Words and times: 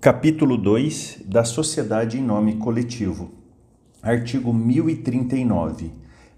Capítulo 0.00 0.56
2 0.56 1.22
da 1.24 1.42
Sociedade 1.42 2.18
em 2.18 2.22
Nome 2.22 2.54
Coletivo. 2.54 3.32
Artigo 4.00 4.54
1039. 4.54 5.90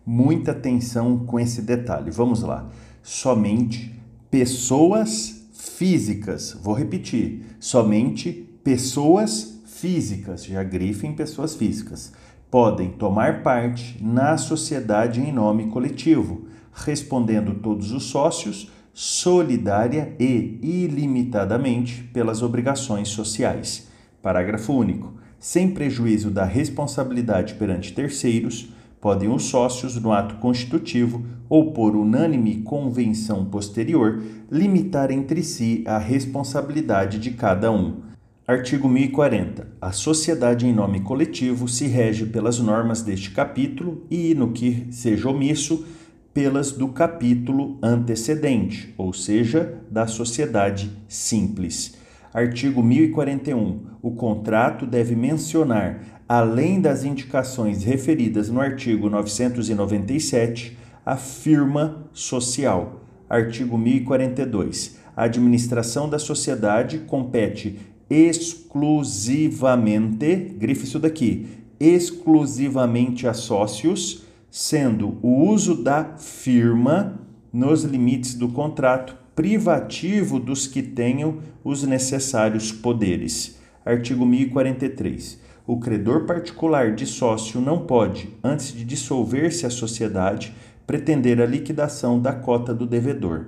Muita 0.04 0.52
atenção 0.52 1.26
com 1.26 1.38
esse 1.38 1.60
detalhe. 1.60 2.10
Vamos 2.10 2.40
lá. 2.40 2.70
Somente 3.02 3.94
pessoas 4.30 5.46
físicas. 5.52 6.58
Vou 6.62 6.72
repetir. 6.72 7.42
Somente 7.60 8.32
pessoas 8.64 9.60
físicas. 9.66 10.46
Já 10.46 10.62
grifem 10.62 11.12
pessoas 11.12 11.54
físicas. 11.54 12.14
Podem 12.50 12.88
tomar 12.88 13.42
parte 13.42 14.02
na 14.02 14.38
sociedade 14.38 15.20
em 15.20 15.30
nome 15.30 15.66
coletivo, 15.66 16.46
respondendo 16.72 17.56
todos 17.56 17.92
os 17.92 18.04
sócios 18.04 18.70
solidária 19.02 20.14
e 20.20 20.58
ilimitadamente 20.60 22.02
pelas 22.12 22.42
obrigações 22.42 23.08
sociais. 23.08 23.88
Parágrafo 24.20 24.74
único. 24.74 25.14
Sem 25.38 25.70
prejuízo 25.70 26.30
da 26.30 26.44
responsabilidade 26.44 27.54
perante 27.54 27.94
terceiros, 27.94 28.68
podem 29.00 29.30
os 29.30 29.44
sócios, 29.44 29.96
no 29.96 30.12
ato 30.12 30.34
constitutivo 30.34 31.24
ou 31.48 31.72
por 31.72 31.96
unânime 31.96 32.56
convenção 32.56 33.46
posterior, 33.46 34.22
limitar 34.52 35.10
entre 35.10 35.42
si 35.42 35.82
a 35.86 35.96
responsabilidade 35.96 37.18
de 37.18 37.30
cada 37.30 37.72
um. 37.72 38.02
Artigo 38.46 38.86
1040. 38.86 39.66
A 39.80 39.92
sociedade 39.92 40.66
em 40.66 40.74
nome 40.74 41.00
coletivo 41.00 41.66
se 41.68 41.86
rege 41.86 42.26
pelas 42.26 42.58
normas 42.58 43.00
deste 43.00 43.30
capítulo 43.30 44.04
e, 44.10 44.34
no 44.34 44.52
que 44.52 44.88
seja 44.90 45.30
omisso, 45.30 45.86
pelas 46.32 46.72
do 46.72 46.88
capítulo 46.88 47.76
antecedente, 47.82 48.94
ou 48.96 49.12
seja, 49.12 49.82
da 49.90 50.06
sociedade 50.06 50.90
simples. 51.08 51.98
Artigo 52.32 52.80
1041. 52.82 53.80
O 54.00 54.12
contrato 54.12 54.86
deve 54.86 55.14
mencionar, 55.16 56.22
além 56.28 56.80
das 56.80 57.04
indicações 57.04 57.82
referidas 57.82 58.48
no 58.48 58.60
artigo 58.60 59.10
997, 59.10 60.78
a 61.04 61.16
firma 61.16 62.08
social. 62.12 63.00
Artigo 63.28 63.76
1042. 63.76 65.00
A 65.16 65.24
administração 65.24 66.08
da 66.08 66.20
sociedade 66.20 66.98
compete 66.98 67.80
exclusivamente, 68.08 70.54
grife 70.56 70.84
isso 70.84 71.00
daqui, 71.00 71.48
exclusivamente 71.78 73.26
a 73.26 73.34
sócios 73.34 74.29
sendo 74.50 75.18
o 75.22 75.48
uso 75.48 75.82
da 75.82 76.16
firma 76.16 77.20
nos 77.52 77.84
limites 77.84 78.34
do 78.34 78.48
contrato 78.48 79.16
privativo 79.34 80.38
dos 80.38 80.66
que 80.66 80.82
tenham 80.82 81.38
os 81.64 81.82
necessários 81.84 82.72
poderes. 82.72 83.58
Artigo 83.84 84.26
1043. 84.26 85.40
O 85.66 85.78
credor 85.78 86.26
particular 86.26 86.94
de 86.94 87.06
sócio 87.06 87.60
não 87.60 87.86
pode, 87.86 88.28
antes 88.42 88.72
de 88.72 88.84
dissolver-se 88.84 89.64
a 89.64 89.70
sociedade, 89.70 90.54
pretender 90.86 91.40
a 91.40 91.46
liquidação 91.46 92.20
da 92.20 92.32
cota 92.32 92.74
do 92.74 92.86
devedor. 92.86 93.46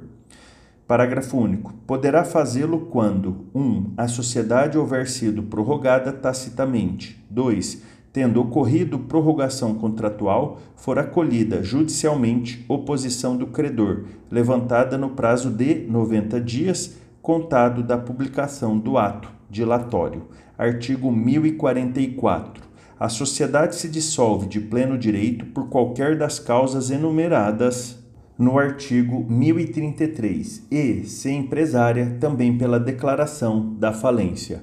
Parágrafo 0.87 1.39
único. 1.39 1.73
Poderá 1.87 2.25
fazê-lo 2.25 2.87
quando 2.87 3.47
1. 3.55 3.61
Um, 3.61 3.93
a 3.97 4.07
sociedade 4.07 4.79
houver 4.79 5.09
sido 5.09 5.43
prorrogada 5.43 6.13
tacitamente. 6.13 7.25
2 7.31 7.83
tendo 8.13 8.41
ocorrido 8.41 8.99
prorrogação 8.99 9.75
contratual, 9.75 10.59
for 10.77 10.99
acolhida 10.99 11.63
judicialmente 11.63 12.65
oposição 12.69 13.37
do 13.37 13.47
credor, 13.47 14.05
levantada 14.31 14.99
no 14.99 15.11
prazo 15.11 15.51
de 15.51 15.87
90 15.89 16.41
dias, 16.41 16.97
contado 17.23 17.83
da 17.83 17.97
publicação 17.97 18.79
do 18.79 18.99
ato 18.99 19.31
dilatório. 19.49 20.25
Artigo 20.59 21.11
1044. 21.11 22.63
A 23.01 23.09
sociedade 23.09 23.77
se 23.77 23.89
dissolve 23.89 24.47
de 24.47 24.61
pleno 24.61 24.99
direito 24.99 25.47
por 25.47 25.69
qualquer 25.69 26.17
das 26.17 26.39
causas 26.39 26.91
enumeradas 26.91 27.99
no 28.39 28.59
artigo 28.59 29.25
1033 29.29 30.67
e, 30.71 31.05
se 31.05 31.31
empresária, 31.31 32.17
também 32.21 32.57
pela 32.57 32.79
declaração 32.79 33.75
da 33.75 33.93
falência. 33.93 34.63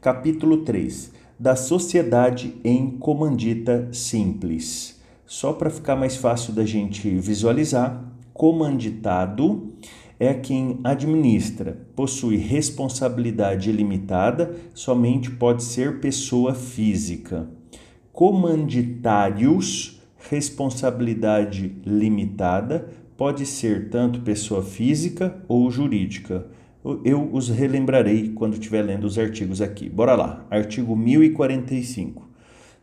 Capítulo 0.00 0.58
3 0.58 1.12
da 1.38 1.54
sociedade 1.54 2.56
em 2.64 2.90
comandita 2.90 3.88
simples. 3.92 5.00
Só 5.24 5.52
para 5.52 5.70
ficar 5.70 5.94
mais 5.94 6.16
fácil 6.16 6.52
da 6.52 6.64
gente 6.64 7.08
visualizar, 7.18 8.02
comanditado 8.34 9.72
é 10.18 10.34
quem 10.34 10.80
administra, 10.82 11.78
possui 11.94 12.36
responsabilidade 12.36 13.70
ilimitada, 13.70 14.56
somente 14.74 15.30
pode 15.30 15.62
ser 15.62 16.00
pessoa 16.00 16.54
física. 16.54 17.48
Comanditários, 18.12 20.00
responsabilidade 20.28 21.72
limitada, 21.86 22.88
pode 23.16 23.46
ser 23.46 23.90
tanto 23.90 24.22
pessoa 24.22 24.62
física 24.62 25.40
ou 25.46 25.70
jurídica 25.70 26.46
eu 27.04 27.28
os 27.32 27.48
relembrarei 27.48 28.30
quando 28.30 28.54
estiver 28.54 28.82
lendo 28.82 29.04
os 29.04 29.18
artigos 29.18 29.60
aqui. 29.60 29.88
Bora 29.88 30.14
lá. 30.14 30.46
Artigo 30.50 30.96
1045. 30.96 32.26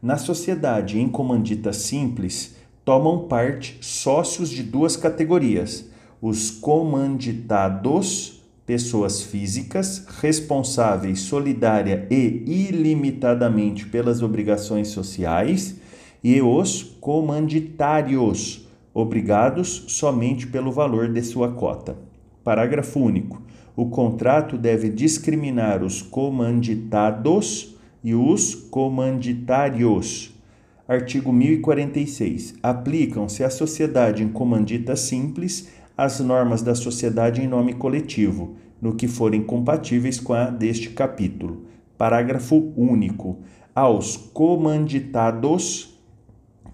Na 0.01 0.17
sociedade 0.17 0.99
em 0.99 1.07
comandita 1.07 1.73
simples, 1.73 2.55
tomam 2.83 3.27
parte 3.27 3.77
sócios 3.81 4.49
de 4.49 4.61
duas 4.61 4.95
categorias: 4.95 5.89
os 6.21 6.51
comanditados, 6.51 8.43
pessoas 8.66 9.23
físicas, 9.23 10.05
responsáveis 10.22 11.22
solidária 11.22 12.07
e 12.11 12.43
ilimitadamente 12.45 13.87
pelas 13.87 14.22
obrigações 14.22 14.89
sociais, 14.89 15.79
e 16.23 16.41
os 16.41 16.83
comanditários, 16.99 18.67
obrigados 18.93 19.85
somente 19.87 20.45
pelo 20.45 20.72
valor 20.72 21.11
de 21.11 21.22
sua 21.23 21.51
cota. 21.51 21.97
Parágrafo 22.43 22.99
único 22.99 23.41
o 23.75 23.87
contrato 23.87 24.57
deve 24.57 24.89
discriminar 24.89 25.83
os 25.83 26.01
comanditados 26.01 27.75
e 28.03 28.15
os 28.15 28.55
comanditários. 28.55 30.33
Artigo 30.87 31.33
1046. 31.33 32.55
Aplicam-se 32.63 33.43
à 33.43 33.49
sociedade 33.49 34.23
em 34.23 34.29
comandita 34.29 34.95
simples 34.95 35.69
as 35.97 36.19
normas 36.19 36.61
da 36.61 36.75
sociedade 36.75 37.41
em 37.41 37.47
nome 37.47 37.73
coletivo, 37.73 38.55
no 38.81 38.95
que 38.95 39.07
forem 39.07 39.41
compatíveis 39.41 40.19
com 40.19 40.33
a 40.33 40.45
deste 40.45 40.89
capítulo. 40.91 41.65
Parágrafo 41.97 42.71
único. 42.77 43.39
Aos 43.73 44.15
comanditados 44.15 45.99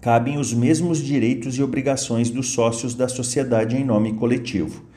cabem 0.00 0.38
os 0.38 0.52
mesmos 0.52 0.98
direitos 0.98 1.56
e 1.56 1.62
obrigações 1.62 2.28
dos 2.28 2.50
sócios 2.50 2.94
da 2.94 3.08
sociedade 3.08 3.76
em 3.76 3.84
nome 3.84 4.12
coletivo 4.12 4.91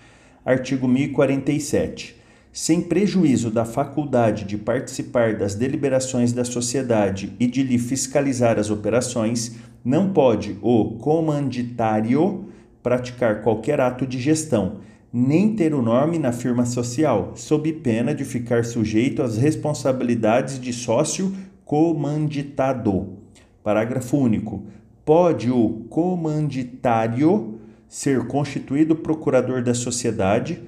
artigo 0.45 0.88
1047. 0.88 2.16
Sem 2.53 2.79
prejuízo 2.79 3.50
da 3.50 3.66
faculdade 3.66 4.45
de 4.45 4.57
participar 4.57 5.35
das 5.35 5.56
deliberações 5.56 6.31
da 6.31 6.45
sociedade 6.45 7.33
e 7.39 7.47
de 7.47 7.63
lhe 7.63 7.78
fiscalizar 7.78 8.57
as 8.59 8.69
operações, 8.69 9.57
não 9.84 10.13
pode 10.13 10.57
o 10.61 10.91
comanditário 11.00 12.45
praticar 12.81 13.41
qualquer 13.41 13.81
ato 13.81 14.05
de 14.05 14.19
gestão, 14.19 14.78
nem 15.11 15.55
ter 15.55 15.73
o 15.73 15.81
nome 15.81 16.19
na 16.19 16.31
firma 16.31 16.66
social, 16.66 17.34
sob 17.35 17.73
pena 17.73 18.13
de 18.13 18.23
ficar 18.23 18.63
sujeito 18.63 19.22
às 19.22 19.38
responsabilidades 19.38 20.59
de 20.59 20.72
sócio 20.72 21.35
comanditado. 21.66 23.17
Parágrafo 23.63 24.17
único. 24.17 24.63
Pode 25.03 25.51
o 25.51 25.85
comanditário 25.89 27.59
ser 27.88 28.28
constituído 28.28 28.96
procurador 28.96 29.63
da 29.63 29.73
sociedade 29.73 30.62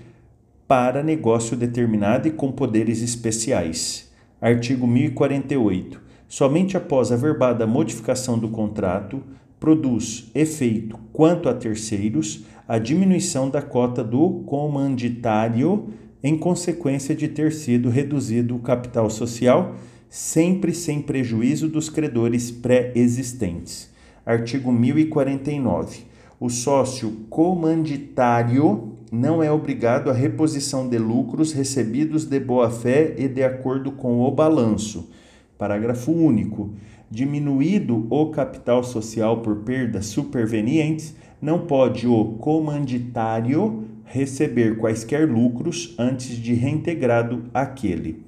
para 0.68 1.02
negócio 1.02 1.56
determinado 1.56 2.28
e 2.28 2.32
com 2.32 2.52
poderes 2.52 3.02
especiais. 3.02 4.12
Artigo 4.42 4.86
1048. 4.86 6.02
Somente 6.28 6.76
após 6.76 7.12
a 7.12 7.16
verbada 7.16 7.66
modificação 7.66 8.38
do 8.38 8.50
contrato, 8.50 9.24
produz 9.60 10.30
efeito 10.36 11.00
quanto 11.12 11.50
a 11.50 11.54
terceiros 11.54 12.46
a 12.68 12.78
diminuição 12.78 13.50
da 13.50 13.62
cota 13.62 14.04
do 14.04 14.42
comanditário 14.46 15.88
em 16.22 16.38
consequência 16.38 17.16
de 17.16 17.28
ter 17.28 17.54
sido 17.54 17.90
reduzido 17.90 18.56
o 18.56 18.60
capital 18.60 19.10
social, 19.10 19.76
sempre 20.10 20.74
sem 20.74 21.02
prejuízo 21.02 21.70
dos 21.70 21.90
credores 21.90 22.52
pré-existentes. 22.52 23.90
Artigo 24.26 24.72
1049 24.72 26.17
o 26.40 26.50
sócio 26.50 27.12
comanditário 27.30 28.94
não 29.12 29.42
é 29.42 29.52
obrigado 29.52 30.10
à 30.10 30.14
reposição 30.14 30.88
de 30.88 30.98
lucros 31.00 31.52
recebidos 31.52 32.26
de 32.26 32.40
boa-fé 32.40 33.16
e 33.18 33.28
de 33.28 33.44
acordo 33.44 33.92
com 33.92 34.22
o 34.22 34.30
balanço. 34.30 35.10
Parágrafo 35.58 36.12
único. 36.12 36.70
Diminuído 37.10 38.06
o 38.10 38.28
capital 38.28 38.84
social 38.84 39.42
por 39.42 39.58
perdas 39.58 40.08
supervenientes, 40.08 41.16
não 41.42 41.60
pode 41.60 42.06
o 42.06 42.34
comanditário 42.34 43.86
receber 44.06 44.78
quaisquer 44.78 45.28
lucros 45.28 45.96
antes 45.98 46.36
de 46.36 46.54
reintegrado 46.54 47.46
aquele. 47.54 48.24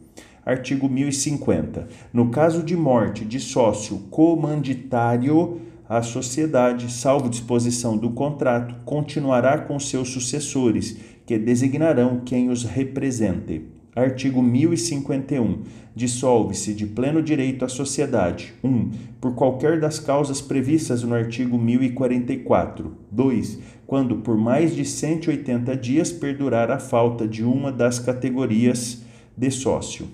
Artigo 0.45 0.89
1050. 0.89 1.87
No 2.11 2.29
caso 2.29 2.63
de 2.63 2.75
morte 2.75 3.23
de 3.23 3.39
sócio 3.39 3.99
comanditário, 4.09 5.59
a 5.89 6.03
sociedade, 6.03 6.91
salvo 6.91 7.27
disposição 7.27 7.97
do 7.97 8.11
contrato, 8.11 8.75
continuará 8.85 9.57
com 9.57 9.79
seus 9.79 10.09
sucessores, 10.09 10.95
que 11.25 11.35
designarão 11.35 12.21
quem 12.23 12.51
os 12.51 12.63
represente. 12.63 13.63
Artigo 13.95 14.39
1051. 14.39 15.63
Dissolve-se 15.95 16.75
de 16.75 16.85
pleno 16.85 17.23
direito 17.23 17.65
a 17.65 17.67
sociedade: 17.67 18.53
1. 18.63 18.69
Um, 18.69 18.91
por 19.19 19.33
qualquer 19.33 19.79
das 19.79 19.99
causas 19.99 20.39
previstas 20.39 21.01
no 21.01 21.15
artigo 21.15 21.57
1044. 21.57 22.95
2. 23.09 23.59
Quando 23.87 24.17
por 24.17 24.37
mais 24.37 24.75
de 24.75 24.85
180 24.85 25.75
dias 25.75 26.11
perdurar 26.11 26.69
a 26.69 26.77
falta 26.77 27.27
de 27.27 27.43
uma 27.43 27.71
das 27.71 27.97
categorias 27.97 29.01
de 29.35 29.49
sócio. 29.49 30.07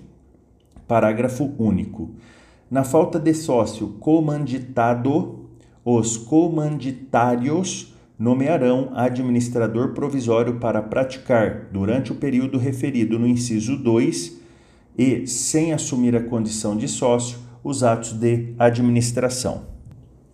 Parágrafo 0.88 1.52
único. 1.58 2.12
Na 2.70 2.82
falta 2.82 3.20
de 3.20 3.34
sócio 3.34 3.88
comanditado, 4.00 5.45
os 5.88 6.16
comanditários 6.16 7.94
nomearão 8.18 8.90
administrador 8.92 9.94
provisório 9.94 10.56
para 10.58 10.82
praticar, 10.82 11.68
durante 11.70 12.10
o 12.10 12.16
período 12.16 12.58
referido 12.58 13.20
no 13.20 13.26
inciso 13.28 13.76
2 13.76 14.36
e 14.98 15.28
sem 15.28 15.72
assumir 15.72 16.16
a 16.16 16.24
condição 16.24 16.76
de 16.76 16.88
sócio, 16.88 17.38
os 17.62 17.84
atos 17.84 18.14
de 18.14 18.52
administração. 18.58 19.66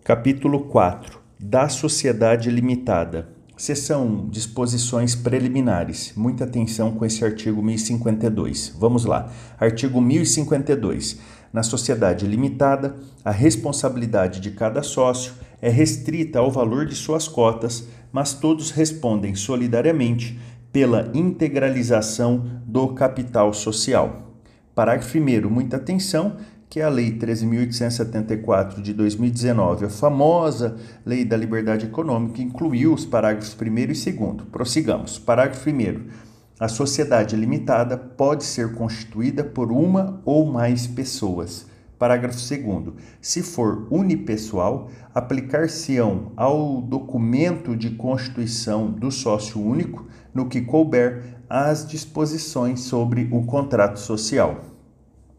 Capítulo 0.03 0.61
4 0.61 1.19
da 1.39 1.69
Sociedade 1.69 2.49
Limitada. 2.49 3.29
Seção 3.55 4.07
1. 4.07 4.29
Disposições 4.29 5.13
preliminares. 5.13 6.13
Muita 6.15 6.45
atenção 6.45 6.93
com 6.93 7.05
esse 7.05 7.23
artigo 7.23 7.61
1052. 7.61 8.75
Vamos 8.79 9.05
lá. 9.05 9.31
Artigo 9.59 10.01
1052. 10.01 11.19
Na 11.53 11.61
sociedade 11.61 12.25
limitada, 12.25 12.95
a 13.23 13.29
responsabilidade 13.29 14.39
de 14.39 14.49
cada 14.49 14.81
sócio 14.81 15.33
é 15.61 15.69
restrita 15.69 16.39
ao 16.39 16.51
valor 16.51 16.87
de 16.87 16.95
suas 16.95 17.27
cotas, 17.27 17.87
mas 18.11 18.33
todos 18.33 18.71
respondem 18.71 19.35
solidariamente 19.35 20.39
pela 20.71 21.11
integralização 21.13 22.43
do 22.65 22.87
capital 22.89 23.53
social. 23.53 24.33
Parágrafo 24.73 25.15
1. 25.19 25.47
Muita 25.47 25.77
atenção 25.77 26.37
que 26.67 26.79
é 26.79 26.83
a 26.83 26.89
Lei 26.89 27.11
13.874 27.19 28.81
de 28.81 28.93
2019, 28.93 29.85
a 29.85 29.89
famosa 29.89 30.75
Lei 31.05 31.23
da 31.23 31.37
Liberdade 31.37 31.85
Econômica, 31.85 32.41
incluiu 32.41 32.95
os 32.95 33.05
parágrafos 33.05 33.55
1 33.55 33.77
e 33.77 33.85
2. 33.85 34.47
Prossigamos. 34.51 35.19
Parágrafo 35.19 35.69
1. 35.69 36.32
A 36.59 36.67
sociedade 36.67 37.35
limitada 37.35 37.97
pode 37.97 38.43
ser 38.43 38.73
constituída 38.75 39.43
por 39.43 39.71
uma 39.71 40.21
ou 40.23 40.45
mais 40.45 40.85
pessoas. 40.85 41.65
Parágrafo 41.97 42.37
2. 42.37 42.93
Se 43.21 43.41
for 43.41 43.87
unipessoal, 43.89 44.89
aplicar-se-ão 45.15 46.31
ao 46.35 46.81
documento 46.81 47.75
de 47.75 47.91
constituição 47.91 48.91
do 48.91 49.09
sócio 49.09 49.59
único, 49.59 50.07
no 50.33 50.47
que 50.47 50.61
couber, 50.61 51.37
as 51.49 51.87
disposições 51.87 52.81
sobre 52.81 53.29
o 53.31 53.45
contrato 53.45 53.99
social. 53.99 54.65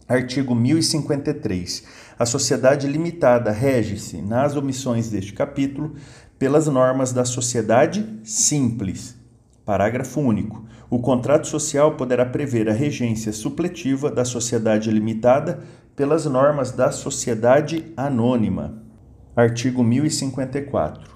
Artigo 0.09 0.55
1053. 0.55 1.85
A 2.19 2.27
sociedade 2.27 2.87
limitada 2.87 3.51
rege-se, 3.51 4.21
nas 4.21 4.57
omissões 4.57 5.11
deste 5.11 5.33
capítulo, 5.33 5.95
pelas 6.39 6.67
normas 6.67 7.13
da 7.13 7.25
sociedade 7.25 8.21
simples. 8.25 9.24
Parágrafo 9.65 10.21
único. 10.21 10.65
O 10.91 10.99
contrato 10.99 11.47
social 11.47 11.93
poderá 11.93 12.27
prever 12.27 12.69
a 12.69 12.73
regência 12.73 13.33
supletiva 13.33 14.11
da 14.11 14.25
sociedade 14.25 14.91
limitada 14.91 15.61
pelas 15.97 16.27
normas 16.27 16.71
da 16.71 16.93
sociedade 16.93 17.93
anônima. 17.97 18.83
Artigo 19.35 19.83
1054. 19.83 21.15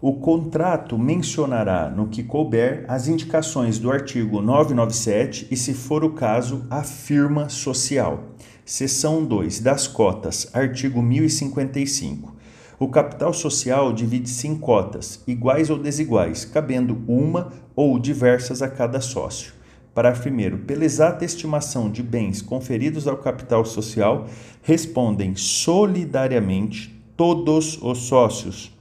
O 0.00 0.14
contrato 0.14 0.96
mencionará, 0.96 1.90
no 1.90 2.06
que 2.06 2.22
couber, 2.22 2.84
as 2.88 3.08
indicações 3.08 3.78
do 3.78 3.90
artigo 3.90 4.40
997 4.40 5.48
e, 5.50 5.56
se 5.56 5.74
for 5.74 6.04
o 6.04 6.12
caso, 6.12 6.64
a 6.70 6.82
firma 6.82 7.50
social. 7.50 8.30
Seção 8.64 9.24
2 9.24 9.60
das 9.60 9.86
cotas, 9.86 10.48
artigo 10.54 11.02
1055. 11.02 12.39
O 12.80 12.88
capital 12.88 13.34
social 13.34 13.92
divide-se 13.92 14.48
em 14.48 14.56
cotas, 14.56 15.22
iguais 15.26 15.68
ou 15.68 15.78
desiguais, 15.78 16.46
cabendo 16.46 16.98
uma 17.06 17.52
ou 17.76 17.98
diversas 17.98 18.62
a 18.62 18.68
cada 18.70 19.02
sócio. 19.02 19.52
Parágrafo 19.92 20.30
1. 20.30 20.64
Pela 20.64 20.86
exata 20.86 21.22
estimação 21.22 21.90
de 21.90 22.02
bens 22.02 22.40
conferidos 22.40 23.06
ao 23.06 23.18
capital 23.18 23.66
social, 23.66 24.26
respondem 24.62 25.36
solidariamente 25.36 26.98
todos 27.18 27.78
os 27.82 27.98
sócios 27.98 28.74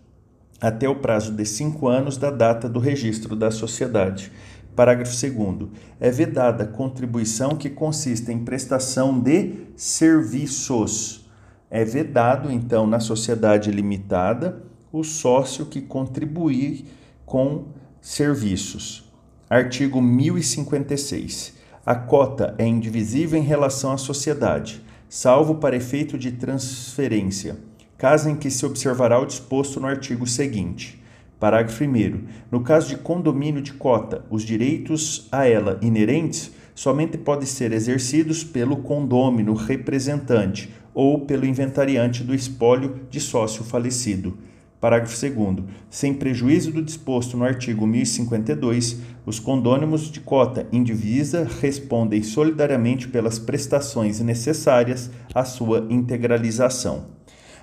até 0.62 0.88
o 0.88 0.96
prazo 0.96 1.34
de 1.34 1.46
cinco 1.46 1.90
anos 1.90 2.16
da 2.16 2.31
data 2.31 2.69
do 2.69 2.80
registro 2.80 3.36
da 3.36 3.51
sociedade. 3.51 4.31
Parágrafo 4.78 5.12
2. 5.12 5.69
É 6.00 6.10
vedada 6.10 6.66
contribuição 6.66 7.50
que 7.50 7.69
consiste 7.69 8.31
em 8.31 8.46
prestação 8.46 9.19
de 9.19 9.56
serviços. 9.75 11.29
É 11.69 11.86
vedado, 11.86 12.51
então, 12.51 12.88
na 12.88 13.00
sociedade 13.00 13.71
limitada, 13.71 14.63
o 14.92 15.04
sócio 15.04 15.66
que 15.66 15.81
contribuir 15.81 16.86
com 17.25 17.66
serviços. 18.01 19.10
Artigo 19.50 20.01
1056. 20.01 21.57
A 21.86 21.95
cota 21.95 22.56
é 22.57 22.66
indivisível 22.66 23.39
em 23.39 23.44
relação 23.44 23.92
à 23.92 23.98
sociedade, 23.98 24.81
salvo 25.07 25.56
para 25.56 25.75
efeito 25.75 26.18
de 26.18 26.31
transferência 26.31 27.69
caso 28.00 28.30
em 28.30 28.36
que 28.36 28.50
se 28.50 28.65
observará 28.65 29.19
o 29.19 29.25
disposto 29.25 29.77
no 29.80 29.86
artigo 29.86 30.25
seguinte. 30.25 31.04
Parágrafo 31.38 31.83
1. 31.83 32.24
No 32.50 32.62
caso 32.62 32.88
de 32.88 32.95
condomínio 32.95 33.62
de 33.62 33.74
cota, 33.74 34.25
os 34.30 34.44
direitos 34.44 35.27
a 35.31 35.45
ela 35.45 35.77
inerentes 35.81 36.50
somente 36.74 37.18
podem 37.18 37.45
ser 37.45 37.74
exercidos 37.74 38.42
pelo 38.42 38.77
condômino 38.77 39.54
representante 39.54 40.74
ou 40.94 41.21
pelo 41.21 41.45
inventariante 41.45 42.24
do 42.24 42.33
espólio 42.33 43.01
de 43.09 43.19
sócio 43.19 43.63
falecido. 43.63 44.38
Parágrafo 44.80 45.15
2. 45.19 45.65
Sem 45.89 46.13
prejuízo 46.13 46.71
do 46.71 46.81
disposto 46.81 47.36
no 47.36 47.44
artigo 47.44 47.86
1052, 47.86 48.97
os 49.25 49.38
condôminos 49.38 50.09
de 50.09 50.21
cota 50.21 50.68
indivisa 50.71 51.45
respondem 51.59 52.24
solidariamente 52.24 53.09
pelas 53.09 53.38
prestações 53.38 54.21
necessárias 54.21 55.12
à 55.36 55.44
sua 55.44 55.86
integralização. 55.89 57.08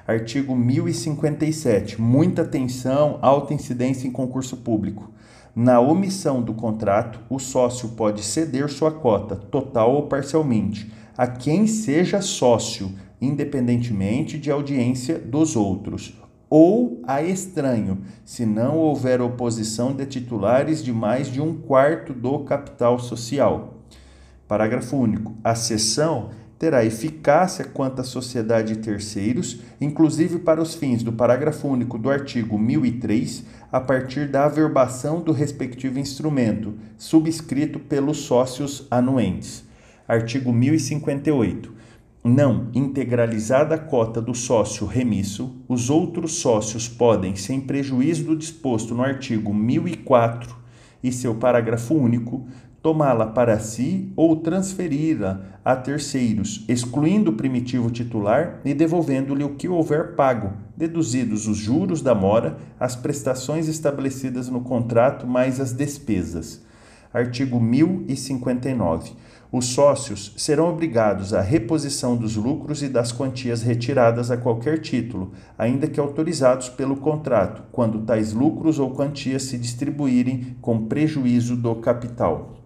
Artigo 0.07 0.55
1057. 0.55 2.01
Muita 2.01 2.43
atenção, 2.43 3.19
alta 3.23 3.55
incidência 3.55 4.07
em 4.07 4.13
concurso 4.13 4.59
público. 4.59 5.11
Na 5.55 5.81
omissão 5.81 6.43
do 6.43 6.53
contrato, 6.53 7.19
o 7.31 7.39
sócio 7.39 7.89
pode 7.89 8.23
ceder 8.23 8.69
sua 8.69 8.93
cota, 8.93 9.35
total 9.35 9.95
ou 9.95 10.03
parcialmente, 10.03 10.93
a 11.17 11.27
quem 11.27 11.67
seja 11.67 12.21
sócio, 12.21 12.93
independentemente 13.21 14.39
de 14.39 14.51
audiência 14.51 15.19
dos 15.19 15.57
outros, 15.57 16.15
ou 16.49 17.03
a 17.07 17.23
estranho, 17.23 17.99
se 18.25 18.47
não 18.47 18.77
houver 18.77 19.21
oposição 19.21 19.95
de 19.95 20.07
titulares 20.07 20.83
de 20.83 20.93
mais 20.93 21.29
de 21.29 21.41
um 21.41 21.55
quarto 21.55 22.13
do 22.13 22.41
capital 22.41 22.99
social. 22.99 23.83
Parágrafo 24.47 24.97
único. 24.97 25.35
A 25.43 25.55
cessão 25.57 26.31
terá 26.59 26.85
eficácia 26.85 27.65
quanto 27.65 28.01
à 28.01 28.05
sociedade 28.05 28.75
de 28.75 28.81
terceiros, 28.81 29.61
inclusive 29.81 30.39
para 30.39 30.63
os 30.63 30.75
fins 30.75 31.03
do 31.03 31.13
parágrafo 31.13 31.69
único 31.69 31.99
do 31.99 32.09
artigo 32.09 32.59
1003, 32.59 33.45
a 33.71 33.81
partir 33.81 34.29
da 34.29 34.45
averbação 34.45 35.21
do 35.21 35.33
respectivo 35.33 35.99
instrumento, 35.99 36.75
subscrito 36.97 37.79
pelos 37.79 38.19
sócios 38.19 38.87
anuentes. 38.91 39.65
Artigo 40.09 40.53
1058. 40.53 41.76
Não 42.29 42.71
integralizada 42.75 43.77
a 43.77 43.79
cota 43.79 44.21
do 44.21 44.35
sócio 44.35 44.85
remisso, 44.85 45.63
os 45.69 45.89
outros 45.89 46.41
sócios 46.41 46.89
podem, 46.89 47.37
sem 47.37 47.61
prejuízo 47.61 48.25
do 48.25 48.37
disposto 48.37 48.97
no 48.97 49.05
artigo 49.05 49.55
1004 49.55 50.53
e 51.05 51.13
seu 51.13 51.37
parágrafo 51.37 51.95
único, 51.95 52.49
tomá-la 52.83 53.27
para 53.27 53.61
si 53.61 54.13
ou 54.17 54.35
transferi-la 54.35 55.61
a 55.65 55.77
terceiros, 55.77 56.65
excluindo 56.69 57.31
o 57.31 57.35
primitivo 57.35 57.93
titular 57.93 58.61
e 58.65 58.75
devolvendo-lhe 58.75 59.45
o 59.45 59.55
que 59.55 59.69
houver 59.69 60.17
pago, 60.17 60.53
deduzidos 60.77 61.47
os 61.47 61.57
juros 61.57 62.03
da 62.03 62.13
mora, 62.13 62.59
as 62.81 62.97
prestações 62.97 63.69
estabelecidas 63.69 64.49
no 64.49 64.63
contrato 64.63 65.29
mais 65.29 65.61
as 65.61 65.73
despesas. 65.73 66.61
Artigo 67.15 67.61
1059. 67.61 69.13
Os 69.57 69.69
sócios 69.69 70.35
serão 70.37 70.69
obrigados 70.69 71.33
à 71.33 71.41
reposição 71.41 72.15
dos 72.15 72.37
lucros 72.37 72.83
e 72.83 72.91
das 72.91 73.11
quantias 73.11 73.63
retiradas 73.63 74.31
a 74.31 74.37
qualquer 74.37 74.83
título, 74.83 75.33
ainda 75.57 75.87
que 75.87 75.99
autorizados 75.99 76.69
pelo 76.69 76.95
contrato, 76.97 77.63
quando 77.73 78.03
tais 78.03 78.35
lucros 78.35 78.79
ou 78.79 78.91
quantias 78.91 79.45
se 79.45 79.57
distribuírem 79.57 80.59
com 80.61 80.85
prejuízo 80.85 81.57
do 81.57 81.75
capital. 81.77 82.59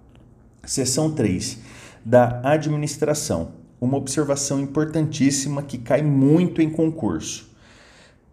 Seção 0.64 1.12
3. 1.12 1.60
Da 2.04 2.40
administração. 2.42 3.52
uma 3.80 3.96
observação 3.96 4.58
importantíssima 4.60 5.62
que 5.62 5.78
cai 5.78 6.02
muito 6.02 6.60
em 6.60 6.68
concurso. 6.68 7.52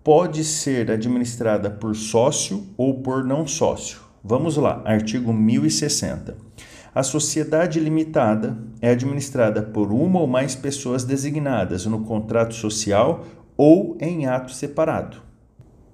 Pode 0.03 0.43
ser 0.43 0.89
administrada 0.89 1.69
por 1.69 1.95
sócio 1.95 2.65
ou 2.75 3.03
por 3.03 3.23
não 3.23 3.45
sócio. 3.45 3.99
Vamos 4.23 4.57
lá, 4.57 4.81
artigo 4.83 5.31
1060. 5.31 6.46
A 6.97 7.03
sociedade 7.03 7.79
limitada 7.79 8.57
é 8.81 8.89
administrada 8.89 9.61
por 9.61 9.91
uma 9.91 10.19
ou 10.19 10.25
mais 10.25 10.55
pessoas 10.55 11.03
designadas 11.03 11.85
no 11.85 11.99
contrato 11.99 12.55
social 12.55 13.23
ou 13.55 13.95
em 14.01 14.25
ato 14.25 14.51
separado. 14.51 15.17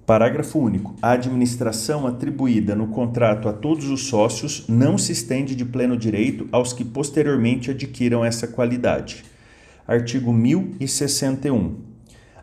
Parágrafo 0.06 0.58
único. 0.58 0.96
A 1.02 1.10
administração 1.10 2.06
atribuída 2.06 2.74
no 2.74 2.86
contrato 2.86 3.50
a 3.50 3.52
todos 3.52 3.90
os 3.90 4.06
sócios 4.06 4.64
não 4.66 4.96
se 4.96 5.12
estende 5.12 5.54
de 5.54 5.66
pleno 5.66 5.94
direito 5.94 6.48
aos 6.50 6.72
que 6.72 6.86
posteriormente 6.86 7.70
adquiram 7.70 8.24
essa 8.24 8.48
qualidade. 8.48 9.26
Artigo 9.86 10.32
1061. 10.32 11.93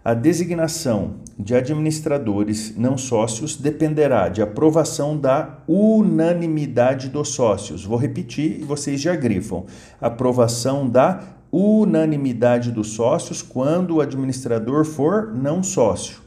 A 0.04 0.16
designação 0.16 1.18
de 1.38 1.54
administradores 1.54 2.76
não 2.76 2.98
sócios 2.98 3.56
dependerá 3.56 4.30
de 4.30 4.42
aprovação 4.42 5.16
da 5.16 5.60
unanimidade 5.68 7.08
dos 7.08 7.30
sócios. 7.36 7.86
Vou 7.86 8.00
repetir 8.00 8.62
e 8.62 8.64
vocês 8.64 9.00
já 9.00 9.16
grifam. 9.16 9.66
Aprovação 10.02 10.90
da 10.90 11.22
unanimidade 11.52 12.72
dos 12.72 12.94
sócios 12.94 13.44
quando 13.44 13.98
o 13.98 14.02
administrador 14.02 14.86
for 14.86 15.36
não 15.36 15.62
sócio, 15.62 16.18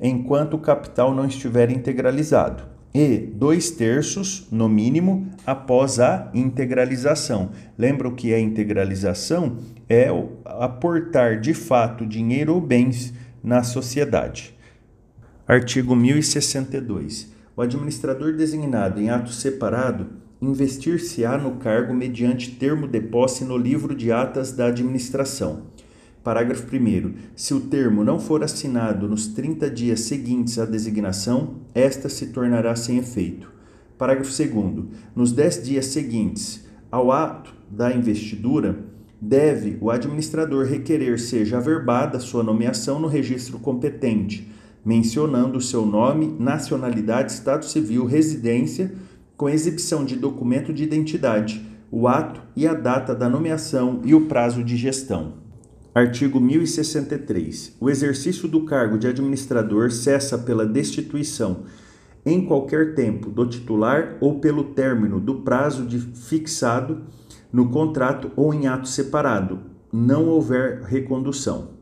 enquanto 0.00 0.54
o 0.54 0.60
capital 0.60 1.14
não 1.14 1.24
estiver 1.24 1.70
integralizado 1.70 2.71
e 2.94 3.18
dois 3.18 3.70
terços, 3.70 4.46
no 4.50 4.68
mínimo, 4.68 5.28
após 5.46 5.98
a 5.98 6.30
integralização. 6.34 7.50
Lembra 7.78 8.08
o 8.08 8.14
que 8.14 8.32
é 8.32 8.40
integralização? 8.40 9.56
É 9.88 10.08
aportar 10.44 11.40
de 11.40 11.54
fato 11.54 12.06
dinheiro 12.06 12.54
ou 12.54 12.60
bens 12.60 13.14
na 13.42 13.62
sociedade. 13.62 14.54
Artigo 15.48 15.96
1062. 15.96 17.32
O 17.56 17.62
administrador 17.62 18.34
designado 18.34 19.00
em 19.00 19.10
ato 19.10 19.32
separado 19.32 20.06
investir-se-á 20.40 21.38
no 21.38 21.52
cargo 21.52 21.94
mediante 21.94 22.50
termo 22.50 22.88
de 22.88 23.00
posse 23.00 23.44
no 23.44 23.56
livro 23.56 23.94
de 23.94 24.10
atas 24.10 24.52
da 24.52 24.66
administração 24.66 25.72
Parágrafo 26.22 26.64
1. 26.64 27.14
Se 27.34 27.52
o 27.52 27.60
termo 27.60 28.04
não 28.04 28.20
for 28.20 28.44
assinado 28.44 29.08
nos 29.08 29.26
30 29.26 29.68
dias 29.68 30.00
seguintes 30.02 30.56
à 30.56 30.64
designação, 30.64 31.56
esta 31.74 32.08
se 32.08 32.28
tornará 32.28 32.76
sem 32.76 32.98
efeito. 32.98 33.50
Parágrafo 33.98 34.30
2. 34.30 34.84
Nos 35.16 35.32
10 35.32 35.64
dias 35.64 35.86
seguintes 35.86 36.64
ao 36.92 37.10
ato 37.10 37.52
da 37.68 37.92
investidura, 37.92 38.78
deve 39.20 39.78
o 39.80 39.90
administrador 39.90 40.66
requerer 40.66 41.18
seja 41.18 41.56
averbada 41.56 42.20
sua 42.20 42.42
nomeação 42.42 43.00
no 43.00 43.08
registro 43.08 43.58
competente, 43.58 44.48
mencionando 44.84 45.60
seu 45.60 45.84
nome, 45.84 46.36
nacionalidade, 46.38 47.32
estado 47.32 47.64
civil, 47.64 48.04
residência, 48.04 48.92
com 49.36 49.48
exibição 49.48 50.04
de 50.04 50.14
documento 50.14 50.72
de 50.72 50.84
identidade, 50.84 51.66
o 51.90 52.06
ato 52.06 52.40
e 52.54 52.66
a 52.66 52.74
data 52.74 53.14
da 53.14 53.28
nomeação 53.28 54.00
e 54.04 54.14
o 54.14 54.26
prazo 54.26 54.62
de 54.62 54.76
gestão. 54.76 55.41
Artigo 55.94 56.40
1063. 56.40 57.76
O 57.78 57.90
exercício 57.90 58.48
do 58.48 58.64
cargo 58.64 58.96
de 58.96 59.06
administrador 59.06 59.90
cessa 59.90 60.38
pela 60.38 60.64
destituição 60.64 61.64
em 62.24 62.46
qualquer 62.46 62.94
tempo 62.94 63.28
do 63.28 63.44
titular 63.44 64.16
ou 64.18 64.40
pelo 64.40 64.64
término 64.64 65.20
do 65.20 65.42
prazo 65.42 65.84
de 65.84 65.98
fixado 65.98 67.02
no 67.52 67.68
contrato 67.68 68.30
ou 68.36 68.54
em 68.54 68.66
ato 68.66 68.88
separado, 68.88 69.60
não 69.92 70.28
houver 70.28 70.80
recondução. 70.80 71.72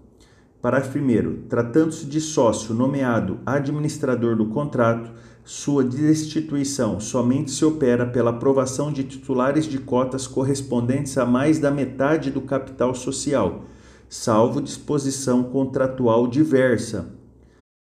Parágrafo 0.61 0.99
1. 0.99 1.43
Tratando-se 1.49 2.05
de 2.05 2.21
sócio 2.21 2.75
nomeado 2.75 3.39
administrador 3.47 4.35
do 4.35 4.47
contrato, 4.47 5.09
sua 5.45 5.85
destituição 5.85 6.99
somente 6.99 7.53
se 7.53 7.65
opera 7.65 8.05
pela 8.05 8.31
aprovação 8.31 8.93
de 8.93 9.05
titulares 9.05 9.67
de 9.67 9.79
cotas 9.79 10.27
correspondentes 10.27 11.17
a 11.17 11.25
mais 11.25 11.61
da 11.61 11.71
metade 11.71 12.33
do 12.33 12.41
capital 12.41 12.93
social 12.93 13.67
salvo 14.11 14.61
disposição 14.61 15.45
contratual 15.45 16.27
diversa. 16.27 17.15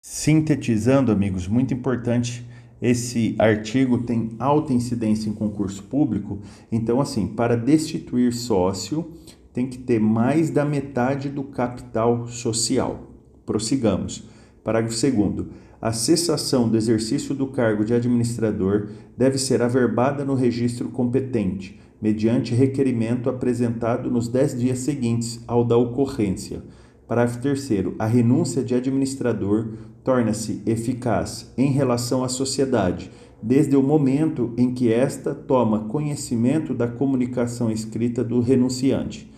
Sintetizando, 0.02 1.10
amigos, 1.10 1.48
muito 1.48 1.72
importante, 1.72 2.46
esse 2.80 3.34
artigo 3.38 4.02
tem 4.02 4.36
alta 4.38 4.74
incidência 4.74 5.30
em 5.30 5.32
concurso 5.32 5.82
público, 5.82 6.40
então 6.70 7.00
assim, 7.00 7.26
para 7.26 7.56
destituir 7.56 8.34
sócio, 8.34 9.12
tem 9.52 9.66
que 9.66 9.78
ter 9.78 9.98
mais 9.98 10.50
da 10.50 10.64
metade 10.64 11.30
do 11.30 11.42
capital 11.42 12.28
social. 12.28 13.10
Prossigamos. 13.46 14.24
Parágrafo 14.62 15.00
2 15.00 15.46
a 15.80 15.92
cessação 15.92 16.68
do 16.68 16.76
exercício 16.76 17.34
do 17.34 17.46
cargo 17.46 17.86
de 17.86 17.94
administrador 17.94 18.88
deve 19.16 19.38
ser 19.38 19.62
averbada 19.62 20.26
no 20.26 20.34
registro 20.34 20.90
competente, 20.90 21.80
mediante 22.00 22.54
requerimento 22.54 23.28
apresentado 23.28 24.10
nos 24.10 24.28
dez 24.28 24.58
dias 24.58 24.78
seguintes 24.78 25.42
ao 25.46 25.64
da 25.64 25.76
ocorrência. 25.76 26.62
Parágrafo 27.06 27.40
3. 27.40 27.70
A 27.98 28.06
renúncia 28.06 28.62
de 28.62 28.74
administrador 28.74 29.70
torna-se 30.04 30.62
eficaz 30.64 31.52
em 31.58 31.70
relação 31.72 32.22
à 32.22 32.28
sociedade, 32.28 33.10
desde 33.42 33.74
o 33.76 33.82
momento 33.82 34.52
em 34.56 34.72
que 34.72 34.92
esta 34.92 35.34
toma 35.34 35.80
conhecimento 35.84 36.72
da 36.72 36.86
comunicação 36.86 37.70
escrita 37.70 38.22
do 38.22 38.40
renunciante, 38.40 39.30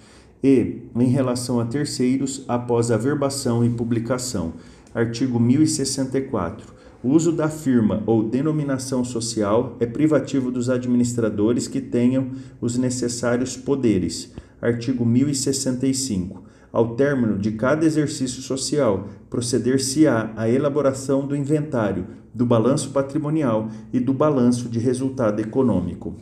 e, 0.44 0.82
em 0.94 1.08
relação 1.08 1.60
a 1.60 1.64
terceiros, 1.64 2.44
após 2.48 2.90
a 2.90 2.96
verbação 2.96 3.64
e 3.64 3.70
publicação. 3.70 4.54
Artigo 4.94 5.38
1064. 5.38 6.71
O 7.02 7.08
uso 7.08 7.32
da 7.32 7.48
firma 7.48 8.00
ou 8.06 8.22
denominação 8.22 9.04
social 9.04 9.76
é 9.80 9.86
privativo 9.86 10.52
dos 10.52 10.70
administradores 10.70 11.66
que 11.66 11.80
tenham 11.80 12.30
os 12.60 12.78
necessários 12.78 13.56
poderes. 13.56 14.32
Artigo 14.60 15.04
1065. 15.04 16.44
Ao 16.70 16.94
término 16.94 17.36
de 17.38 17.50
cada 17.52 17.84
exercício 17.84 18.40
social, 18.40 19.08
proceder-se-á 19.28 20.32
à 20.36 20.48
elaboração 20.48 21.26
do 21.26 21.34
inventário, 21.34 22.06
do 22.32 22.46
balanço 22.46 22.90
patrimonial 22.90 23.68
e 23.92 23.98
do 23.98 24.14
balanço 24.14 24.68
de 24.68 24.78
resultado 24.78 25.40
econômico. 25.40 26.14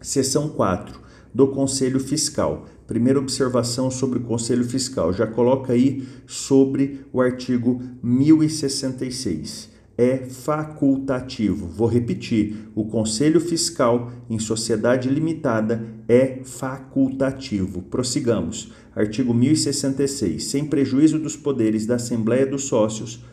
Seção 0.00 0.48
4. 0.48 1.00
Do 1.34 1.48
Conselho 1.48 1.98
Fiscal. 1.98 2.66
Primeira 2.86 3.18
observação 3.18 3.90
sobre 3.90 4.20
o 4.20 4.22
Conselho 4.22 4.64
Fiscal. 4.64 5.12
Já 5.12 5.26
coloca 5.26 5.72
aí 5.72 6.06
sobre 6.24 7.00
o 7.12 7.20
artigo 7.20 7.82
1066 8.00 9.73
é 9.96 10.18
facultativo. 10.18 11.66
Vou 11.66 11.86
repetir: 11.86 12.68
o 12.74 12.84
Conselho 12.84 13.40
Fiscal 13.40 14.12
em 14.28 14.38
sociedade 14.38 15.08
limitada 15.08 15.84
é 16.08 16.40
facultativo. 16.44 17.82
Prossigamos. 17.82 18.72
Artigo 18.94 19.32
1066. 19.32 20.44
Sem 20.44 20.64
prejuízo 20.64 21.18
dos 21.18 21.36
poderes 21.36 21.86
da 21.86 21.96
Assembleia 21.96 22.46
dos 22.46 22.64
Sócios, 22.64 23.24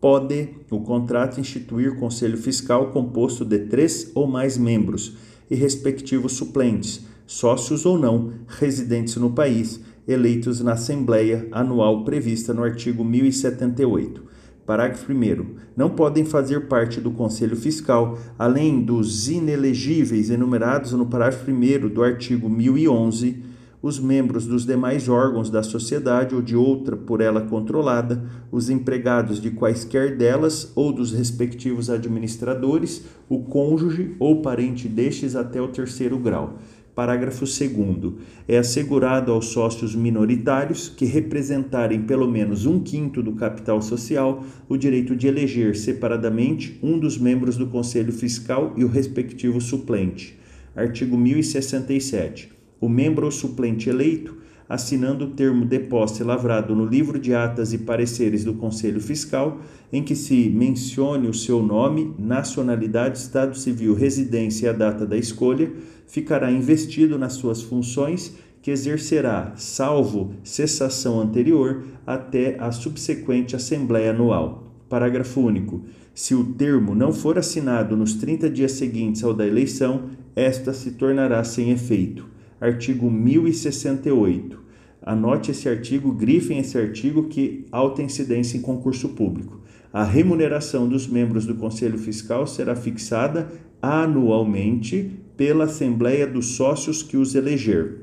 pode 0.00 0.48
o 0.70 0.80
contrato 0.80 1.40
instituir 1.40 1.96
Conselho 1.96 2.38
Fiscal 2.38 2.90
composto 2.90 3.44
de 3.44 3.58
três 3.60 4.10
ou 4.14 4.26
mais 4.26 4.56
membros 4.56 5.16
e 5.50 5.54
respectivos 5.54 6.32
suplentes, 6.32 7.04
sócios 7.26 7.84
ou 7.84 7.98
não, 7.98 8.32
residentes 8.46 9.16
no 9.16 9.32
país, 9.32 9.80
eleitos 10.06 10.60
na 10.60 10.72
Assembleia 10.72 11.48
Anual 11.50 12.04
prevista 12.04 12.54
no 12.54 12.62
artigo 12.62 13.04
1078 13.04 14.30
Parágrafo 14.66 15.12
1. 15.12 15.46
Não 15.76 15.90
podem 15.90 16.24
fazer 16.24 16.68
parte 16.68 17.00
do 17.00 17.10
Conselho 17.10 17.56
Fiscal, 17.56 18.18
além 18.38 18.82
dos 18.82 19.28
inelegíveis 19.28 20.30
enumerados 20.30 20.92
no 20.92 21.06
parágrafo 21.06 21.50
1 21.50 21.88
do 21.88 22.02
artigo 22.02 22.48
1011, 22.48 23.42
os 23.82 23.98
membros 23.98 24.46
dos 24.46 24.66
demais 24.66 25.08
órgãos 25.08 25.48
da 25.48 25.62
sociedade 25.62 26.34
ou 26.34 26.42
de 26.42 26.54
outra 26.54 26.96
por 26.96 27.20
ela 27.20 27.40
controlada, 27.40 28.22
os 28.52 28.68
empregados 28.68 29.40
de 29.40 29.50
quaisquer 29.50 30.16
delas 30.16 30.70
ou 30.74 30.92
dos 30.92 31.12
respectivos 31.12 31.88
administradores, 31.88 33.04
o 33.28 33.42
cônjuge 33.44 34.14
ou 34.18 34.42
parente 34.42 34.86
destes 34.86 35.34
até 35.34 35.60
o 35.60 35.68
terceiro 35.68 36.18
grau 36.18 36.58
Parágrafo 37.00 37.46
2. 37.46 38.12
É 38.46 38.58
assegurado 38.58 39.32
aos 39.32 39.46
sócios 39.46 39.94
minoritários 39.94 40.90
que 40.90 41.06
representarem 41.06 42.02
pelo 42.02 42.30
menos 42.30 42.66
um 42.66 42.78
quinto 42.78 43.22
do 43.22 43.32
capital 43.32 43.80
social 43.80 44.44
o 44.68 44.76
direito 44.76 45.16
de 45.16 45.26
eleger 45.26 45.74
separadamente 45.74 46.78
um 46.82 46.98
dos 46.98 47.16
membros 47.16 47.56
do 47.56 47.66
Conselho 47.68 48.12
Fiscal 48.12 48.74
e 48.76 48.84
o 48.84 48.88
respectivo 48.88 49.62
suplente. 49.62 50.38
Artigo 50.76 51.16
1067. 51.16 52.52
O 52.78 52.86
membro 52.86 53.24
ou 53.24 53.32
suplente 53.32 53.88
eleito 53.88 54.36
assinando 54.70 55.24
o 55.24 55.30
termo 55.30 55.66
de 55.66 55.80
posse 55.80 56.22
lavrado 56.22 56.76
no 56.76 56.86
livro 56.86 57.18
de 57.18 57.34
atas 57.34 57.72
e 57.72 57.78
pareceres 57.78 58.44
do 58.44 58.54
Conselho 58.54 59.00
Fiscal, 59.00 59.58
em 59.92 60.00
que 60.00 60.14
se 60.14 60.48
mencione 60.48 61.26
o 61.26 61.34
seu 61.34 61.60
nome, 61.60 62.14
nacionalidade, 62.16 63.18
estado 63.18 63.58
civil, 63.58 63.94
residência 63.94 64.66
e 64.66 64.68
a 64.68 64.72
data 64.72 65.04
da 65.04 65.16
escolha, 65.16 65.72
ficará 66.10 66.50
investido 66.50 67.16
nas 67.16 67.34
suas 67.34 67.62
funções 67.62 68.34
que 68.60 68.70
exercerá, 68.70 69.52
salvo 69.56 70.34
cessação 70.44 71.20
anterior, 71.20 71.84
até 72.06 72.56
a 72.58 72.70
subsequente 72.72 73.56
Assembleia 73.56 74.10
Anual. 74.10 74.66
Parágrafo 74.88 75.40
único. 75.40 75.84
Se 76.12 76.34
o 76.34 76.44
termo 76.44 76.94
não 76.94 77.12
for 77.12 77.38
assinado 77.38 77.96
nos 77.96 78.14
30 78.14 78.50
dias 78.50 78.72
seguintes 78.72 79.22
ao 79.22 79.32
da 79.32 79.46
eleição, 79.46 80.10
esta 80.34 80.72
se 80.72 80.92
tornará 80.92 81.42
sem 81.44 81.70
efeito. 81.70 82.26
Artigo 82.60 83.10
1068. 83.10 84.60
Anote 85.00 85.52
esse 85.52 85.68
artigo, 85.68 86.12
grifem 86.12 86.58
esse 86.58 86.76
artigo 86.76 87.28
que 87.28 87.64
alta 87.72 88.02
incidência 88.02 88.58
em 88.58 88.60
concurso 88.60 89.10
público. 89.10 89.60
A 89.92 90.04
remuneração 90.04 90.88
dos 90.88 91.06
membros 91.06 91.46
do 91.46 91.54
Conselho 91.54 91.98
Fiscal 91.98 92.46
será 92.46 92.76
fixada 92.76 93.50
anualmente 93.82 95.18
pela 95.36 95.64
Assembleia 95.64 96.26
dos 96.26 96.56
Sócios 96.56 97.02
que 97.02 97.16
os 97.16 97.34
eleger. 97.34 98.02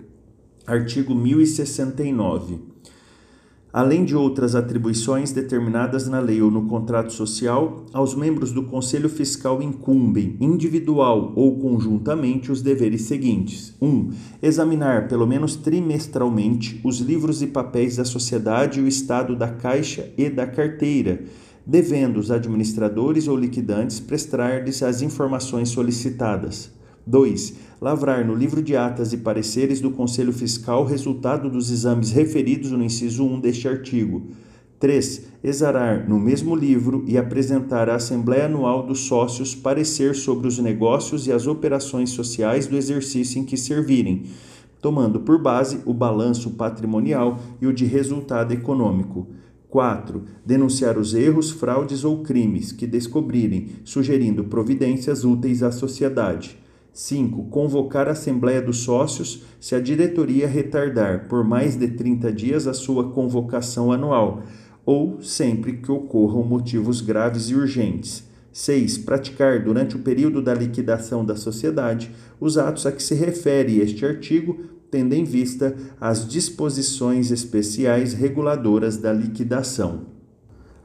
Artigo 0.65 1.13
1069. 1.13 2.59
Além 3.71 4.05
de 4.05 4.15
outras 4.15 4.55
atribuições 4.55 5.31
determinadas 5.31 6.07
na 6.07 6.19
lei 6.19 6.41
ou 6.41 6.49
no 6.49 6.65
contrato 6.65 7.13
social, 7.13 7.85
aos 7.93 8.15
membros 8.15 8.51
do 8.51 8.63
Conselho 8.63 9.07
Fiscal 9.07 9.61
incumbem, 9.61 10.35
individual 10.39 11.31
ou 11.35 11.59
conjuntamente, 11.59 12.51
os 12.51 12.61
deveres 12.61 13.03
seguintes: 13.03 13.75
1. 13.79 13.87
Um, 13.87 14.09
examinar, 14.41 15.07
pelo 15.07 15.27
menos 15.27 15.55
trimestralmente, 15.55 16.81
os 16.83 16.99
livros 16.99 17.43
e 17.43 17.47
papéis 17.47 17.97
da 17.97 18.03
sociedade 18.03 18.79
e 18.79 18.83
o 18.83 18.87
estado 18.87 19.35
da 19.35 19.49
caixa 19.49 20.11
e 20.17 20.27
da 20.27 20.47
carteira, 20.47 21.25
devendo 21.67 22.17
os 22.17 22.31
administradores 22.31 23.27
ou 23.27 23.35
liquidantes 23.35 23.99
prestar-lhes 23.99 24.81
as 24.81 25.01
informações 25.01 25.67
solicitadas. 25.67 26.71
2. 27.05 27.55
Lavrar 27.81 28.25
no 28.25 28.33
livro 28.33 28.61
de 28.61 28.77
atas 28.77 29.11
e 29.11 29.17
pareceres 29.17 29.81
do 29.81 29.91
Conselho 29.91 30.31
Fiscal 30.31 30.85
resultado 30.85 31.49
dos 31.49 31.69
exames 31.69 32.11
referidos 32.11 32.71
no 32.71 32.81
inciso 32.81 33.25
1 33.25 33.41
deste 33.41 33.67
artigo. 33.67 34.27
3. 34.79 35.23
Exarar 35.43 36.07
no 36.07 36.17
mesmo 36.17 36.55
livro 36.55 37.03
e 37.05 37.17
apresentar 37.17 37.89
à 37.89 37.95
Assembleia 37.95 38.45
Anual 38.45 38.85
dos 38.85 39.01
Sócios 39.01 39.53
parecer 39.53 40.15
sobre 40.15 40.47
os 40.47 40.57
negócios 40.59 41.27
e 41.27 41.33
as 41.33 41.47
operações 41.47 42.11
sociais 42.11 42.65
do 42.65 42.77
exercício 42.77 43.41
em 43.41 43.43
que 43.43 43.57
servirem, 43.57 44.23
tomando 44.81 45.19
por 45.19 45.41
base 45.41 45.81
o 45.85 45.93
balanço 45.93 46.51
patrimonial 46.51 47.39
e 47.61 47.67
o 47.67 47.73
de 47.73 47.83
resultado 47.83 48.53
econômico. 48.53 49.27
4. 49.69 50.23
Denunciar 50.45 50.97
os 50.97 51.13
erros, 51.13 51.51
fraudes 51.51 52.03
ou 52.03 52.23
crimes 52.23 52.71
que 52.71 52.87
descobrirem, 52.87 53.69
sugerindo 53.83 54.45
providências 54.45 55.23
úteis 55.23 55.61
à 55.61 55.71
sociedade. 55.71 56.57
5. 56.93 57.43
Convocar 57.49 58.07
a 58.07 58.11
Assembleia 58.11 58.61
dos 58.61 58.79
Sócios 58.79 59.43
se 59.59 59.75
a 59.75 59.79
diretoria 59.79 60.47
retardar 60.47 61.27
por 61.27 61.43
mais 61.43 61.75
de 61.75 61.89
30 61.89 62.31
dias 62.31 62.65
a 62.65 62.73
sua 62.73 63.11
convocação 63.11 63.91
anual, 63.91 64.41
ou 64.83 65.21
sempre 65.21 65.73
que 65.73 65.91
ocorram 65.91 66.43
motivos 66.43 67.01
graves 67.01 67.49
e 67.49 67.55
urgentes. 67.55 68.23
6. 68.51 68.97
Praticar, 68.99 69.63
durante 69.63 69.95
o 69.95 69.99
período 69.99 70.41
da 70.41 70.55
liquidação 70.55 71.23
da 71.23 71.35
sociedade, 71.35 72.09
os 72.39 72.57
atos 72.57 72.87
a 72.87 72.91
que 72.91 73.03
se 73.03 73.13
refere 73.13 73.79
este 73.79 74.03
artigo, 74.03 74.57
tendo 74.89 75.13
em 75.13 75.23
vista 75.23 75.75
as 75.99 76.27
disposições 76.27 77.31
especiais 77.31 78.13
reguladoras 78.13 78.97
da 78.97 79.11
liquidação. 79.11 80.17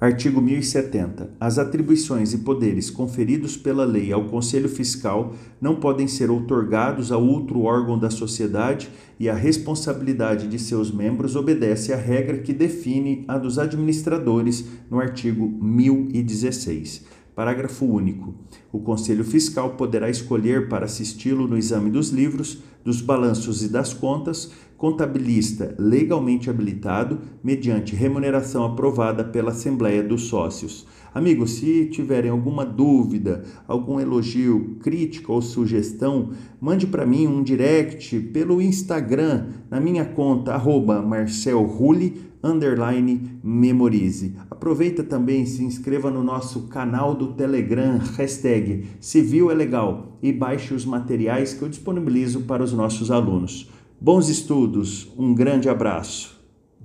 Artigo 0.02 0.40
1070. 0.42 1.30
As 1.38 1.60
atribuições 1.60 2.32
e 2.32 2.38
poderes 2.38 2.90
conferidos 2.90 3.56
pela 3.56 3.84
lei 3.84 4.12
ao 4.12 4.24
Conselho 4.24 4.68
Fiscal 4.68 5.32
não 5.60 5.76
podem 5.76 6.08
ser 6.08 6.28
outorgados 6.28 7.12
a 7.12 7.16
outro 7.16 7.62
órgão 7.62 7.96
da 7.96 8.10
sociedade 8.10 8.90
e 9.20 9.28
a 9.28 9.34
responsabilidade 9.34 10.48
de 10.48 10.58
seus 10.58 10.90
membros 10.90 11.36
obedece 11.36 11.92
à 11.92 11.96
regra 11.96 12.38
que 12.38 12.52
define 12.52 13.24
a 13.28 13.38
dos 13.38 13.60
administradores 13.60 14.64
no 14.90 14.98
artigo 14.98 15.46
1016. 15.46 17.04
Parágrafo 17.34 17.86
único. 17.86 18.34
O 18.70 18.80
Conselho 18.80 19.24
Fiscal 19.24 19.70
poderá 19.70 20.10
escolher 20.10 20.68
para 20.68 20.84
assisti-lo 20.84 21.48
no 21.48 21.56
exame 21.56 21.90
dos 21.90 22.10
livros, 22.10 22.62
dos 22.84 23.00
balanços 23.00 23.62
e 23.62 23.68
das 23.68 23.94
contas, 23.94 24.52
contabilista 24.76 25.74
legalmente 25.78 26.50
habilitado, 26.50 27.20
mediante 27.42 27.94
remuneração 27.94 28.64
aprovada 28.64 29.22
pela 29.22 29.52
Assembleia 29.52 30.02
dos 30.02 30.22
Sócios. 30.22 30.86
Amigos, 31.14 31.52
se 31.52 31.86
tiverem 31.86 32.30
alguma 32.30 32.66
dúvida, 32.66 33.44
algum 33.68 34.00
elogio, 34.00 34.78
crítica 34.80 35.30
ou 35.30 35.40
sugestão, 35.40 36.30
mande 36.60 36.86
para 36.86 37.06
mim 37.06 37.26
um 37.26 37.42
direct 37.42 38.18
pelo 38.32 38.60
Instagram, 38.60 39.46
na 39.70 39.78
minha 39.78 40.04
conta, 40.04 40.52
arroba 40.52 41.00
marcelrulli, 41.00 42.31
underline 42.42 43.38
memorize. 43.42 44.34
Aproveita 44.50 45.02
também 45.02 45.46
se 45.46 45.62
inscreva 45.62 46.10
no 46.10 46.22
nosso 46.22 46.62
canal 46.68 47.14
do 47.14 47.34
Telegram, 47.34 47.98
hashtag 48.16 48.86
Civil 49.00 49.50
é 49.50 49.54
Legal 49.54 50.18
e 50.22 50.32
baixe 50.32 50.74
os 50.74 50.84
materiais 50.84 51.54
que 51.54 51.62
eu 51.62 51.68
disponibilizo 51.68 52.42
para 52.42 52.62
os 52.62 52.72
nossos 52.72 53.10
alunos. 53.10 53.70
Bons 54.00 54.28
estudos, 54.28 55.12
um 55.16 55.32
grande 55.32 55.68
abraço. 55.68 56.41